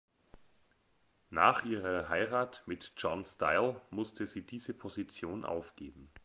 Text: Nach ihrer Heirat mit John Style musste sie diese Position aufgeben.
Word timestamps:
Nach 1.29 1.63
ihrer 1.63 2.09
Heirat 2.09 2.63
mit 2.65 2.93
John 2.97 3.23
Style 3.23 3.79
musste 3.91 4.25
sie 4.25 4.41
diese 4.41 4.73
Position 4.73 5.45
aufgeben. 5.45 6.11